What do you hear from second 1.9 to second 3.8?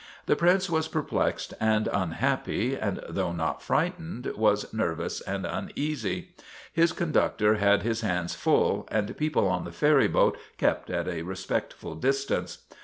unhappy, and though not